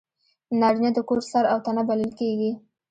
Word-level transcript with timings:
نارینه 0.59 0.91
د 0.95 0.99
کور 1.09 1.19
سر 1.31 1.43
او 1.53 1.57
تنه 1.65 1.83
بلل 1.89 2.11
کېږي. 2.19 2.51